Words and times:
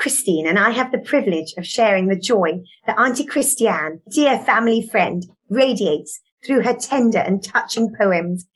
Christine 0.00 0.46
and 0.46 0.58
I 0.58 0.70
have 0.70 0.92
the 0.92 0.98
privilege 0.98 1.52
of 1.58 1.66
sharing 1.66 2.08
the 2.08 2.18
joy 2.18 2.62
that 2.86 2.98
Auntie 2.98 3.26
Christiane, 3.26 4.00
dear 4.10 4.38
family 4.38 4.88
friend, 4.90 5.26
radiates 5.50 6.20
through 6.44 6.62
her 6.62 6.72
tender 6.72 7.18
and 7.18 7.44
touching 7.44 7.94
poems 8.00 8.46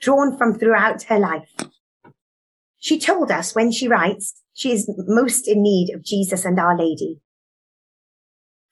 drawn 0.00 0.38
from 0.38 0.56
throughout 0.56 1.02
her 1.04 1.18
life. 1.18 1.50
She 2.78 3.00
told 3.00 3.32
us 3.32 3.56
when 3.56 3.72
she 3.72 3.88
writes, 3.88 4.40
she 4.52 4.70
is 4.70 4.88
most 4.96 5.48
in 5.48 5.62
need 5.62 5.92
of 5.92 6.04
Jesus 6.04 6.44
and 6.44 6.60
Our 6.60 6.78
Lady. 6.78 7.20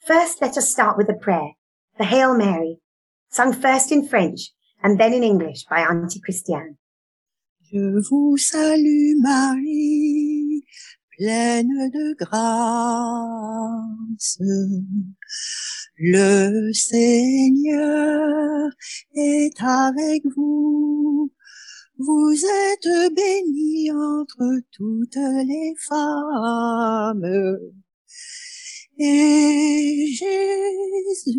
First, 0.07 0.41
let 0.41 0.57
us 0.57 0.71
start 0.71 0.97
with 0.97 1.09
a 1.09 1.15
prayer, 1.15 1.52
the 1.99 2.05
Hail 2.05 2.37
Mary, 2.37 2.79
sung 3.30 3.52
first 3.52 3.91
in 3.91 4.07
French 4.07 4.52
and 4.80 5.01
then 5.01 5.13
in 5.13 5.25
English 5.25 5.65
by 5.69 5.80
Auntie 5.80 6.21
Christiane. 6.21 6.79
Je 7.65 8.01
vous 8.09 8.37
salue 8.37 9.16
Marie, 9.16 10.32
pleine 11.16 11.91
de 11.91 12.15
grâce. 12.15 12.39
Le 15.98 16.73
Seigneur 16.73 18.71
est 19.15 19.62
avec 19.62 20.23
vous. 20.37 21.30
Vous 21.98 22.35
êtes 22.35 23.15
bénie 23.15 23.90
entre 23.93 24.60
toutes 24.73 25.16
les 25.46 25.74
femmes. 25.79 27.24
Et 28.98 30.07
Jésus, 30.12 31.38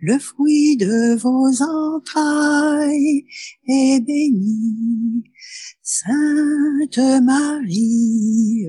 le 0.00 0.18
fruit 0.18 0.76
de 0.76 1.16
vos 1.16 1.62
entrailles, 1.62 3.24
est 3.66 4.00
béni. 4.00 5.24
Sainte 5.82 6.98
Marie, 7.22 8.66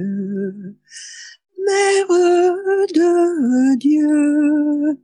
Mère 1.66 2.08
de 2.94 3.76
Dieu, 3.78 5.00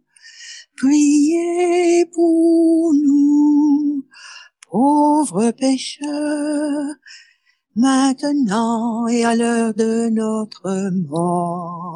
priez 0.78 2.06
pour 2.14 2.94
nous 2.94 4.06
pauvres 4.70 5.52
pécheurs, 5.52 6.96
maintenant 7.76 9.08
et 9.08 9.26
à 9.26 9.36
l'heure 9.36 9.74
de 9.74 10.10
notre 10.10 10.92
mort. 11.10 11.91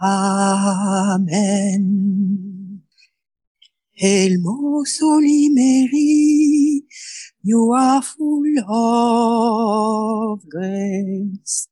Amen. 0.00 1.82
El 3.98 4.36
soli 4.84 5.48
you 7.42 7.72
are 7.72 8.02
full 8.02 8.58
of 8.68 10.40
grace. 10.48 11.68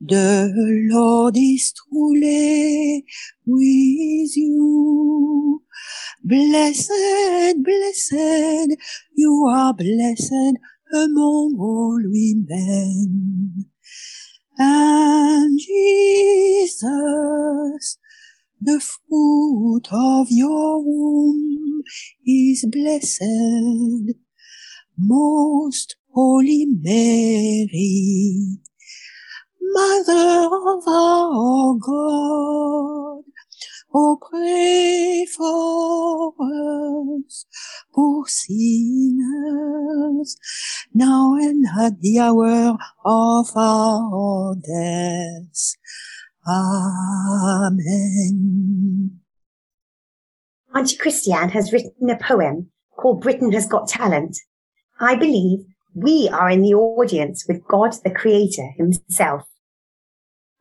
The 0.00 0.52
Lord 0.90 1.36
is 1.36 1.72
truly 1.72 3.04
with 3.44 4.36
you. 4.36 5.62
Blessed, 6.22 7.56
blessed, 7.62 8.76
you 9.14 9.46
are 9.50 9.74
blessed 9.74 10.56
among 10.94 11.56
all 11.58 12.00
women. 12.02 13.66
The 18.60 18.80
fruit 18.80 19.84
of 19.92 20.26
your 20.30 20.82
womb 20.84 21.82
is 22.26 22.66
blessed. 22.70 23.22
Most 24.98 25.96
holy 26.14 26.66
Mary, 26.66 28.58
Mother 29.60 30.48
of 30.52 30.88
our 30.88 31.74
God, 31.76 33.24
Oh, 33.94 34.18
pray 34.20 35.26
for 35.34 36.34
us, 37.24 37.46
poor 37.94 38.26
sinners, 38.28 40.36
now 40.94 41.36
and 41.36 41.66
at 41.80 42.02
the 42.02 42.20
hour 42.20 42.76
of 43.06 43.48
our 43.56 44.56
death. 44.56 45.76
Amen. 46.48 47.80
Auntie 50.74 50.96
Christiane 50.96 51.48
has 51.50 51.72
written 51.72 52.08
a 52.08 52.16
poem 52.16 52.70
called 52.96 53.22
Britain 53.22 53.50
Has 53.52 53.66
Got 53.66 53.88
Talent. 53.88 54.36
I 55.00 55.16
believe 55.16 55.60
we 55.94 56.28
are 56.32 56.48
in 56.48 56.62
the 56.62 56.74
audience 56.74 57.44
with 57.48 57.66
God 57.66 57.96
the 58.04 58.10
Creator 58.10 58.70
himself. 58.76 59.42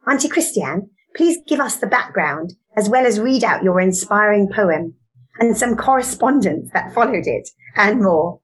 Auntie 0.07 0.29
Christiane, 0.29 0.90
please 1.16 1.38
give 1.47 1.59
us 1.59 1.75
the 1.78 1.88
background 1.88 2.53
as 2.75 2.90
well 2.90 3.06
as 3.06 3.19
read 3.19 3.44
out 3.44 3.63
your 3.63 3.79
inspiring 3.79 4.50
poem 4.53 4.96
and 5.40 5.56
some 5.56 5.75
correspondence 5.75 6.72
that 6.73 6.94
followed 6.96 7.28
it 7.28 7.50
and 7.75 8.02
more. 8.02 8.40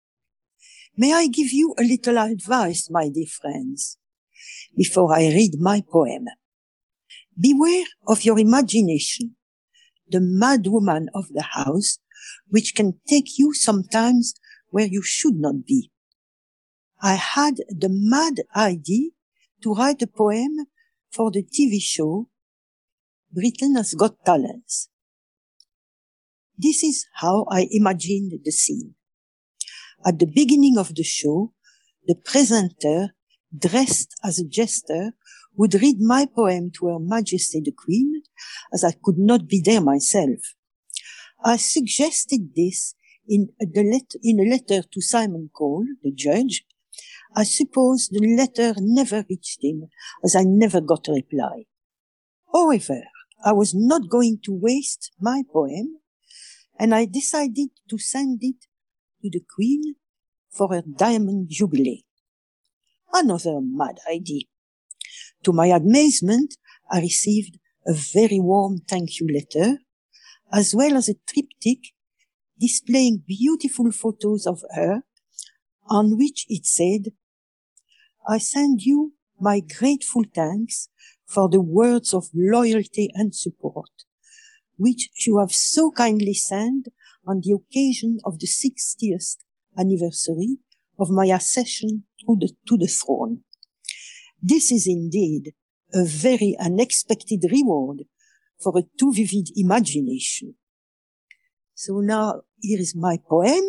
May 0.95 1.13
I 1.13 1.27
give 1.27 1.51
you 1.51 1.73
a 1.79 1.83
little 1.83 2.19
advice, 2.19 2.89
my 2.91 3.09
dear 3.09 3.25
friends, 3.25 3.97
before 4.77 5.15
I 5.15 5.27
read 5.29 5.59
my 5.59 5.81
poem? 5.89 6.25
Beware 7.39 7.85
of 8.07 8.23
your 8.23 8.39
imagination, 8.39 9.35
the 10.09 10.19
mad 10.19 10.67
woman 10.67 11.09
of 11.13 11.29
the 11.29 11.43
house, 11.43 11.99
which 12.47 12.75
can 12.75 12.99
take 13.07 13.37
you 13.37 13.53
sometimes 13.53 14.33
where 14.69 14.87
you 14.87 15.01
should 15.01 15.35
not 15.35 15.65
be. 15.65 15.91
I 17.01 17.15
had 17.15 17.55
the 17.69 17.89
mad 17.89 18.41
idea 18.55 19.09
to 19.63 19.73
write 19.73 20.01
a 20.01 20.07
poem 20.07 20.67
for 21.11 21.31
the 21.31 21.43
TV 21.43 21.81
show 21.81 22.27
Britain 23.33 23.75
has 23.75 23.93
got 23.93 24.25
talents. 24.25 24.89
This 26.57 26.83
is 26.83 27.05
how 27.13 27.45
I 27.49 27.67
imagined 27.71 28.33
the 28.43 28.51
scene. 28.51 28.95
At 30.05 30.19
the 30.19 30.25
beginning 30.25 30.77
of 30.77 30.95
the 30.95 31.03
show, 31.03 31.53
the 32.07 32.15
presenter, 32.15 33.15
dressed 33.57 34.13
as 34.23 34.37
a 34.37 34.45
jester, 34.45 35.13
would 35.55 35.73
read 35.75 35.99
my 35.99 36.25
poem 36.25 36.71
to 36.71 36.87
Her 36.87 36.99
Majesty 36.99 37.61
the 37.63 37.71
Queen, 37.71 38.23
as 38.73 38.83
I 38.83 38.91
could 39.03 39.17
not 39.17 39.47
be 39.47 39.61
there 39.63 39.81
myself. 39.81 40.39
I 41.43 41.57
suggested 41.57 42.51
this 42.55 42.95
in 43.27 43.49
a, 43.61 43.65
let- 43.65 44.15
in 44.23 44.39
a 44.39 44.49
letter 44.49 44.87
to 44.87 45.01
Simon 45.01 45.49
Cole, 45.53 45.85
the 46.03 46.11
judge. 46.11 46.65
I 47.35 47.43
suppose 47.43 48.09
the 48.09 48.35
letter 48.35 48.73
never 48.79 49.25
reached 49.29 49.63
him, 49.63 49.87
as 50.23 50.35
I 50.35 50.43
never 50.43 50.81
got 50.81 51.07
a 51.07 51.13
reply. 51.13 51.65
However, 52.53 53.03
I 53.43 53.53
was 53.53 53.73
not 53.73 54.09
going 54.09 54.39
to 54.43 54.53
waste 54.53 55.11
my 55.19 55.43
poem, 55.51 55.97
and 56.77 56.93
I 56.93 57.05
decided 57.05 57.69
to 57.89 57.97
send 57.97 58.39
it 58.41 58.67
to 59.21 59.29
the 59.29 59.43
Queen 59.55 59.95
for 60.51 60.73
her 60.73 60.81
diamond 60.81 61.47
jubilee. 61.49 62.03
Another 63.13 63.59
mad 63.61 63.99
idea. 64.09 64.43
To 65.43 65.53
my 65.53 65.67
amazement, 65.67 66.57
I 66.91 66.99
received 66.99 67.57
a 67.87 67.93
very 67.93 68.39
warm 68.39 68.81
thank 68.87 69.19
you 69.19 69.27
letter, 69.27 69.79
as 70.53 70.75
well 70.75 70.95
as 70.95 71.09
a 71.09 71.15
triptych 71.27 71.93
displaying 72.59 73.23
beautiful 73.25 73.91
photos 73.91 74.45
of 74.45 74.63
her, 74.75 75.01
on 75.89 76.17
which 76.17 76.45
it 76.47 76.65
said, 76.65 77.13
I 78.27 78.37
send 78.37 78.81
you 78.83 79.13
my 79.39 79.61
grateful 79.61 80.23
thanks 80.33 80.89
for 81.25 81.49
the 81.49 81.61
words 81.61 82.13
of 82.13 82.29
loyalty 82.35 83.09
and 83.15 83.33
support, 83.33 83.89
which 84.77 85.09
you 85.25 85.39
have 85.39 85.51
so 85.51 85.89
kindly 85.91 86.35
sent 86.35 86.89
on 87.25 87.41
the 87.43 87.53
occasion 87.53 88.19
of 88.23 88.37
the 88.39 88.47
60th 88.47 89.37
anniversary 89.77 90.57
of 90.99 91.09
my 91.09 91.25
accession 91.27 92.03
to 92.19 92.37
the, 92.39 92.49
to 92.67 92.77
the 92.77 92.87
throne. 92.87 93.43
This 94.41 94.71
is 94.71 94.87
indeed 94.87 95.53
a 95.93 96.03
very 96.03 96.55
unexpected 96.59 97.45
reward 97.51 98.05
for 98.59 98.77
a 98.77 98.83
too 98.97 99.13
vivid 99.13 99.49
imagination. 99.55 100.55
So 101.75 101.99
now 101.99 102.41
here 102.59 102.79
is 102.79 102.95
my 102.95 103.17
poem. 103.29 103.63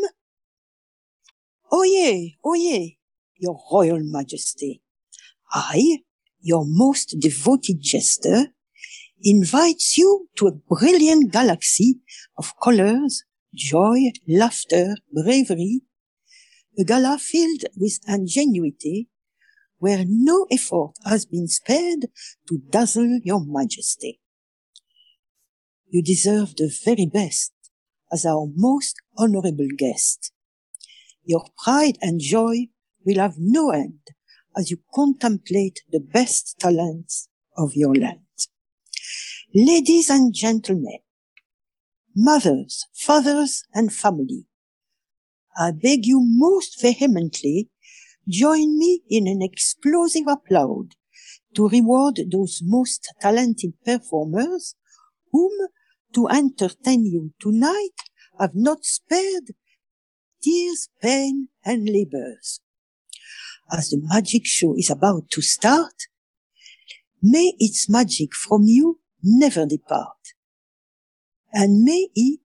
Oyez, 1.71 2.37
oyez, 2.45 2.97
your 3.37 3.59
royal 3.71 4.01
majesty. 4.03 4.83
I, 5.51 5.99
your 6.41 6.65
most 6.67 7.17
devoted 7.19 7.81
jester, 7.81 8.47
invites 9.23 9.99
you 9.99 10.29
to 10.37 10.49
a 10.49 10.53
brilliant 10.53 11.33
galaxy 11.33 12.01
of 12.39 12.53
colors, 12.63 13.25
joy, 13.55 14.11
laughter, 14.27 14.95
bravery, 15.13 15.83
a 16.79 16.85
gala 16.85 17.19
filled 17.19 17.65
with 17.77 17.99
ingenuity, 18.09 19.09
where 19.83 20.05
no 20.07 20.47
effort 20.49 20.93
has 21.05 21.27
been 21.27 21.49
spared 21.49 22.07
to 22.47 22.63
dazzle 22.71 23.19
your 23.25 23.45
majesty. 23.45 24.21
You 25.89 26.05
deserve 26.05 26.55
the 26.55 26.73
very 26.85 27.05
best 27.05 27.53
as 28.13 28.25
our 28.25 28.47
most 28.55 28.95
honorable 29.19 29.67
guest. 29.77 30.31
Your 31.25 31.45
pride 31.65 31.99
and 32.01 32.21
joy 32.21 32.69
will 33.05 33.19
have 33.19 33.35
no 33.39 33.71
end 33.71 34.07
as 34.57 34.71
you 34.71 34.79
contemplate 34.95 35.81
the 35.91 35.99
best 35.99 36.61
talents 36.61 37.29
of 37.57 37.73
your 37.75 37.93
land. 37.93 38.21
Ladies 39.53 40.09
and 40.09 40.33
gentlemen, 40.33 41.01
mothers, 42.15 42.87
fathers, 42.95 43.65
and 43.75 43.93
family, 43.93 44.47
I 45.59 45.73
beg 45.73 46.07
you 46.07 46.21
most 46.23 46.81
vehemently, 46.81 47.69
join 48.29 48.79
me 48.79 49.03
in 49.09 49.27
an 49.27 49.43
explosive 49.43 50.27
applaud 50.29 50.95
to 51.55 51.69
reward 51.69 52.21
those 52.31 52.61
most 52.65 53.13
talented 53.21 53.75
performers 53.85 54.75
whom 55.33 55.53
to 56.15 56.29
entertain 56.29 57.05
you 57.05 57.33
tonight 57.41 57.97
have 58.39 58.55
not 58.55 58.85
spared 58.85 59.53
tears, 60.43 60.89
pain, 61.01 61.49
and 61.65 61.89
labors. 61.89 62.61
As 63.71 63.91
the 63.91 64.01
magic 64.03 64.45
show 64.45 64.75
is 64.77 64.91
about 64.91 65.31
to 65.31 65.41
start, 65.41 65.95
may 67.23 67.55
its 67.59 67.89
magic 67.89 68.35
from 68.35 68.65
you 68.65 69.01
never 69.23 69.65
depart. 69.67 70.35
And 71.53 71.85
may 71.85 72.09
he 72.15 72.41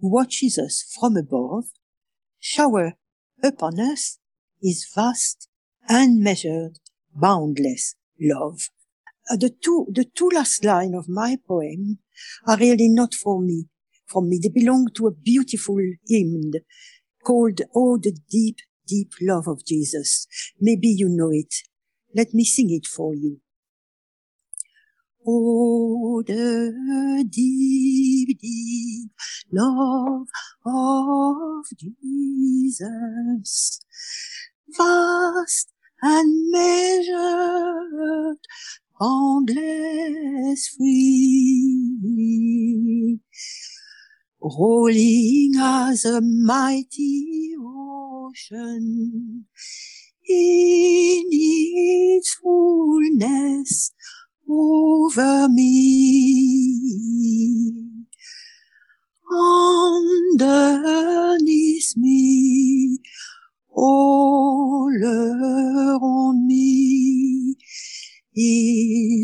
who 0.00 0.12
watches 0.12 0.58
us 0.58 0.96
from 0.98 1.16
above 1.16 1.64
shower 2.38 2.94
upon 3.42 3.80
us 3.80 4.19
his 4.62 4.86
vast, 4.94 5.48
unmeasured, 5.88 6.78
boundless 7.14 7.94
love. 8.20 8.70
Uh, 9.30 9.36
the 9.36 9.50
two, 9.62 9.86
the 9.90 10.04
two 10.04 10.28
last 10.34 10.64
lines 10.64 10.96
of 10.96 11.08
my 11.08 11.36
poem 11.46 11.98
are 12.46 12.56
really 12.56 12.88
not 12.88 13.14
for 13.14 13.40
me, 13.40 13.66
for 14.06 14.22
me. 14.22 14.38
They 14.42 14.48
belong 14.48 14.88
to 14.94 15.06
a 15.06 15.12
beautiful 15.12 15.78
hymn 16.06 16.52
called 17.24 17.60
Oh, 17.74 17.98
the 17.98 18.16
deep, 18.30 18.56
deep 18.86 19.12
love 19.20 19.46
of 19.46 19.64
Jesus. 19.64 20.26
Maybe 20.60 20.88
you 20.88 21.08
know 21.08 21.30
it. 21.32 21.54
Let 22.14 22.34
me 22.34 22.44
sing 22.44 22.70
it 22.70 22.86
for 22.86 23.14
you. 23.14 23.40
Oh, 25.26 26.22
the 26.26 27.24
deep, 27.28 28.40
deep 28.40 29.10
love 29.52 30.26
of 30.64 31.64
Jesus, 31.78 33.80
vast 34.76 35.68
and 36.02 36.50
measured, 36.52 38.38
boundless 38.98 40.68
free, 40.76 42.00
rolling 44.40 45.52
as 45.58 46.04
a 46.04 46.20
mighty 46.20 47.52
ocean 47.60 49.46
in 50.28 51.24
its 51.30 52.34
fullness 52.34 53.92
over 54.48 55.48
me. 55.48 56.19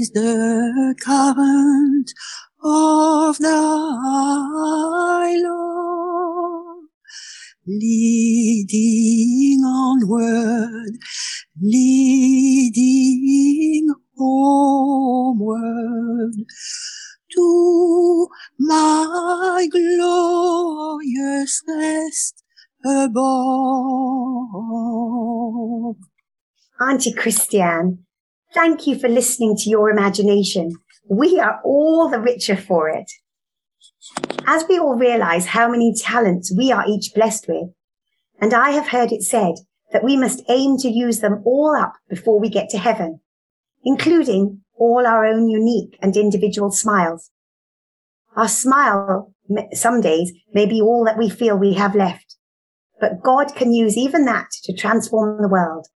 Is 0.06 0.12
the 0.12 0.94
current 1.00 2.12
of 2.62 3.38
thy 3.38 5.36
love, 5.42 6.84
leading 7.66 9.64
onward, 9.64 10.98
leading 11.60 13.08
homeward 14.16 15.54
to 17.34 18.28
my 18.58 19.68
glorious 19.70 21.62
rest 21.68 22.44
above. 22.84 23.26
Auntie 26.78 27.12
Christiane, 27.12 28.06
thank 28.56 28.86
you 28.86 28.98
for 28.98 29.06
listening 29.06 29.54
to 29.54 29.68
your 29.68 29.90
imagination. 29.90 30.74
We 31.10 31.38
are 31.38 31.60
all 31.62 32.08
the 32.08 32.18
richer 32.18 32.56
for 32.56 32.88
it. 32.88 33.12
As 34.46 34.64
we 34.66 34.78
all 34.78 34.96
realize 34.96 35.44
how 35.44 35.70
many 35.70 35.92
talents 35.94 36.54
we 36.56 36.72
are 36.72 36.86
each 36.88 37.12
blessed 37.14 37.48
with, 37.48 37.68
and 38.40 38.54
I 38.54 38.70
have 38.70 38.88
heard 38.88 39.12
it 39.12 39.22
said 39.22 39.56
that 39.92 40.02
we 40.02 40.16
must 40.16 40.42
aim 40.48 40.78
to 40.78 40.88
use 40.88 41.20
them 41.20 41.42
all 41.44 41.76
up 41.76 41.92
before 42.08 42.40
we 42.40 42.48
get 42.48 42.70
to 42.70 42.78
heaven, 42.78 43.20
including 43.84 44.62
all 44.78 45.06
our 45.06 45.26
own 45.26 45.50
unique 45.50 45.98
and 46.00 46.16
individual 46.16 46.70
smiles. 46.70 47.30
Our 48.36 48.48
smile 48.48 49.34
some 49.74 50.00
days 50.00 50.32
may 50.54 50.64
be 50.64 50.80
all 50.80 51.04
that 51.04 51.18
we 51.18 51.28
feel 51.28 51.58
we 51.58 51.74
have 51.74 51.94
left, 51.94 52.36
but 53.00 53.22
God 53.22 53.54
can 53.54 53.72
use 53.72 53.98
even 53.98 54.24
that 54.24 54.48
to 54.64 54.72
transform 54.72 55.42
the 55.42 55.48
world, 55.48 55.88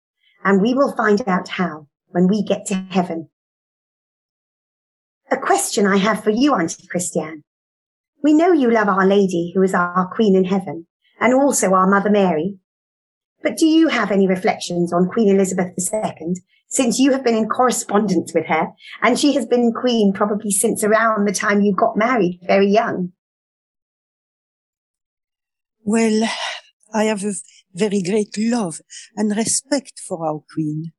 and 0.45 0.61
we 0.61 0.75
will 0.75 0.97
find 0.97 1.23
out 1.29 1.49
how 1.49 1.88
when 2.11 2.27
we 2.29 2.43
get 2.43 2.67
to 2.67 2.75
heaven. 2.75 3.29
A 5.31 5.37
question 5.37 5.87
I 5.87 5.99
have 5.99 6.25
for 6.25 6.31
you, 6.31 6.55
Auntie 6.55 6.87
Christiane. 6.87 7.45
We 8.23 8.33
know 8.33 8.53
you 8.53 8.71
love 8.71 8.89
Our 8.89 9.07
Lady, 9.07 9.53
who 9.55 9.63
is 9.63 9.75
our 9.75 10.09
Queen 10.13 10.35
in 10.35 10.45
heaven, 10.45 10.87
and 11.21 11.35
also 11.35 11.73
our 11.73 11.89
Mother 11.89 12.11
Mary. 12.11 12.59
But 13.43 13.57
do 13.57 13.67
you 13.67 13.89
have 13.89 14.11
any 14.11 14.27
reflections 14.27 14.93
on 14.93 15.09
Queen 15.09 15.29
Elizabeth 15.29 15.73
II 15.79 16.35
since 16.69 16.99
you 16.99 17.13
have 17.13 17.25
been 17.25 17.37
in 17.37 17.49
correspondence 17.49 18.33
with 18.35 18.47
her 18.47 18.69
and 19.03 19.19
she 19.19 19.35
has 19.35 19.47
been 19.47 19.73
queen 19.73 20.13
probably 20.13 20.51
since 20.51 20.85
around 20.85 21.27
the 21.27 21.33
time 21.33 21.63
you 21.63 21.75
got 21.75 21.97
married 21.97 22.41
very 22.47 22.69
young? 22.69 23.13
Well, 25.83 26.29
I 26.93 27.05
have 27.05 27.25
a 27.25 27.33
very 27.73 28.03
great 28.03 28.37
love 28.37 28.81
and 29.17 29.37
respect 29.37 29.99
for 29.99 30.27
our 30.27 30.43
queen. 30.53 30.93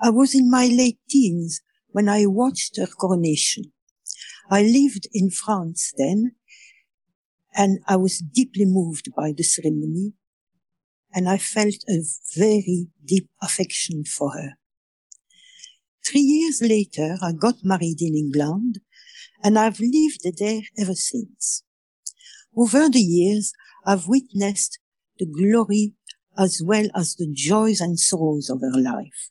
I 0.00 0.10
was 0.10 0.34
in 0.34 0.50
my 0.50 0.66
late 0.66 0.98
teens 1.08 1.60
when 1.88 2.08
I 2.08 2.26
watched 2.26 2.76
her 2.76 2.86
coronation. 2.86 3.72
I 4.50 4.62
lived 4.62 5.06
in 5.12 5.30
France 5.30 5.92
then 5.96 6.32
and 7.54 7.78
I 7.86 7.96
was 7.96 8.18
deeply 8.18 8.64
moved 8.66 9.08
by 9.16 9.32
the 9.32 9.44
ceremony 9.44 10.12
and 11.14 11.28
I 11.28 11.38
felt 11.38 11.76
a 11.88 12.02
very 12.36 12.88
deep 13.04 13.28
affection 13.40 14.04
for 14.04 14.32
her. 14.32 14.54
Three 16.04 16.20
years 16.20 16.60
later, 16.60 17.16
I 17.22 17.32
got 17.32 17.64
married 17.64 18.02
in 18.02 18.14
England 18.14 18.80
and 19.42 19.58
I've 19.58 19.80
lived 19.80 20.26
there 20.38 20.62
ever 20.78 20.94
since. 20.94 21.62
Over 22.56 22.88
the 22.88 23.00
years, 23.00 23.52
I've 23.86 24.08
witnessed 24.08 24.78
the 25.18 25.26
glory 25.26 25.94
as 26.36 26.60
well 26.64 26.88
as 26.94 27.14
the 27.14 27.30
joys 27.32 27.80
and 27.80 27.98
sorrows 27.98 28.50
of 28.50 28.60
her 28.60 28.80
life. 28.80 29.30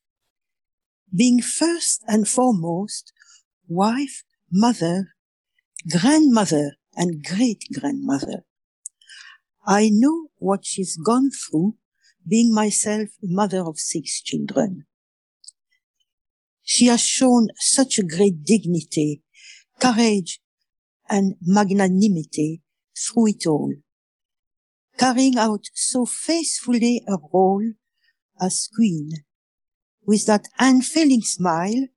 Being 1.15 1.41
first 1.41 2.03
and 2.07 2.27
foremost 2.27 3.13
wife, 3.67 4.23
mother, 4.51 5.13
grandmother, 5.89 6.77
and 6.95 7.23
great 7.23 7.65
grandmother. 7.71 8.45
I 9.65 9.89
know 9.91 10.27
what 10.37 10.65
she's 10.65 10.97
gone 10.97 11.29
through 11.31 11.75
being 12.27 12.53
myself 12.53 13.09
mother 13.21 13.59
of 13.59 13.79
six 13.79 14.21
children. 14.21 14.85
She 16.63 16.87
has 16.87 17.01
shown 17.01 17.49
such 17.57 17.99
a 17.99 18.03
great 18.03 18.43
dignity, 18.43 19.21
courage, 19.79 20.39
and 21.09 21.35
magnanimity 21.41 22.61
through 22.97 23.27
it 23.27 23.45
all, 23.45 23.73
carrying 24.97 25.37
out 25.37 25.65
so 25.73 26.05
faithfully 26.05 27.03
a 27.07 27.17
role 27.33 27.73
as 28.39 28.69
queen, 28.73 29.11
with 30.05 30.25
that 30.25 30.47
unfailing 30.59 31.21
smile 31.21 31.87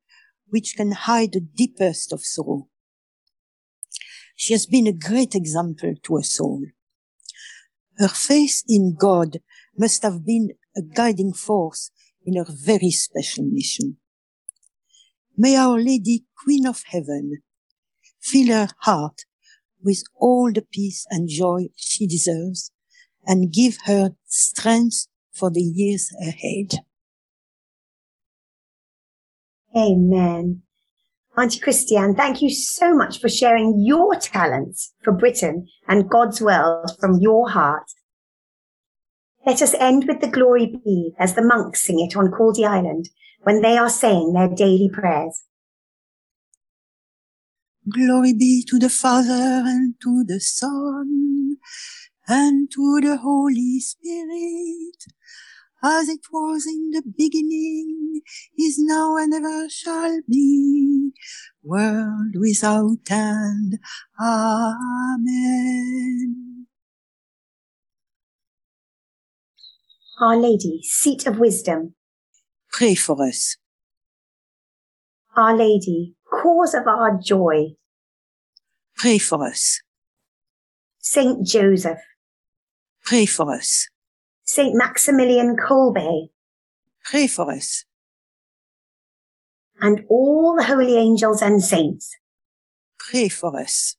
which 0.48 0.74
can 0.76 0.92
hide 0.92 1.32
the 1.32 1.40
deepest 1.40 2.12
of 2.12 2.22
sorrow. 2.22 2.68
She 4.36 4.52
has 4.52 4.66
been 4.66 4.86
a 4.86 4.92
great 4.92 5.34
example 5.34 5.94
to 6.02 6.18
us 6.18 6.38
all. 6.38 6.64
Her 7.98 8.08
faith 8.08 8.62
in 8.68 8.94
God 8.98 9.40
must 9.76 10.02
have 10.02 10.24
been 10.24 10.50
a 10.76 10.82
guiding 10.82 11.32
force 11.32 11.90
in 12.24 12.36
her 12.36 12.46
very 12.48 12.90
special 12.90 13.44
mission. 13.44 13.96
May 15.36 15.56
Our 15.56 15.78
Lady, 15.78 16.24
Queen 16.42 16.66
of 16.66 16.82
Heaven, 16.86 17.42
fill 18.20 18.48
her 18.48 18.68
heart 18.80 19.24
with 19.82 20.02
all 20.14 20.52
the 20.52 20.62
peace 20.62 21.06
and 21.10 21.28
joy 21.28 21.68
she 21.76 22.06
deserves 22.06 22.72
and 23.26 23.52
give 23.52 23.78
her 23.84 24.16
strength 24.24 25.08
for 25.32 25.50
the 25.50 25.62
years 25.62 26.10
ahead. 26.20 26.80
Amen. 29.76 30.62
Auntie 31.36 31.60
Christiane, 31.60 32.14
thank 32.14 32.40
you 32.40 32.48
so 32.48 32.94
much 32.94 33.20
for 33.20 33.28
sharing 33.28 33.84
your 33.84 34.14
talents 34.14 34.94
for 35.04 35.12
Britain 35.12 35.66
and 35.86 36.08
God's 36.08 36.40
world 36.40 36.90
from 36.98 37.18
your 37.20 37.50
heart. 37.50 37.84
Let 39.44 39.60
us 39.60 39.74
end 39.74 40.06
with 40.08 40.20
the 40.20 40.28
glory 40.28 40.80
be 40.82 41.12
as 41.18 41.34
the 41.34 41.42
monks 41.42 41.86
sing 41.86 42.00
it 42.00 42.16
on 42.16 42.32
Caldy 42.32 42.66
Island 42.66 43.10
when 43.42 43.60
they 43.60 43.76
are 43.76 43.90
saying 43.90 44.32
their 44.32 44.48
daily 44.48 44.90
prayers. 44.92 45.44
Glory 47.88 48.32
be 48.32 48.64
to 48.68 48.78
the 48.78 48.88
Father 48.88 49.62
and 49.66 49.94
to 50.02 50.24
the 50.24 50.40
Son 50.40 51.58
and 52.26 52.70
to 52.72 53.00
the 53.00 53.18
Holy 53.18 53.78
Spirit, 53.78 55.04
as 55.86 56.08
it 56.08 56.20
was 56.32 56.66
in 56.66 56.90
the 56.90 57.02
beginning, 57.16 58.20
is 58.58 58.76
now 58.78 59.16
and 59.16 59.32
ever 59.32 59.68
shall 59.68 60.20
be, 60.28 61.12
world 61.62 62.34
without 62.38 62.98
end. 63.08 63.78
Amen. 64.20 65.46
Our 70.20 70.36
Lady, 70.36 70.80
seat 70.82 71.26
of 71.26 71.38
wisdom. 71.38 71.94
Pray 72.72 72.94
for 72.94 73.22
us. 73.22 73.56
Our 75.36 75.56
Lady, 75.56 76.14
cause 76.28 76.74
of 76.74 76.86
our 76.86 77.18
joy. 77.22 77.76
Pray 78.96 79.18
for 79.18 79.46
us. 79.46 79.82
Saint 80.98 81.46
Joseph. 81.46 82.00
Pray 83.04 83.26
for 83.26 83.54
us. 83.54 83.88
Saint 84.46 84.76
Maximilian 84.76 85.56
Kolbe. 85.56 86.28
Pray 87.04 87.26
for 87.26 87.52
us. 87.52 87.84
And 89.80 90.04
all 90.08 90.56
the 90.56 90.64
holy 90.64 90.96
angels 90.96 91.42
and 91.42 91.62
saints. 91.62 92.16
Pray 92.98 93.28
for 93.28 93.58
us. 93.60 93.96